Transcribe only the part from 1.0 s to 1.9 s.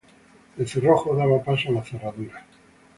daba paso a la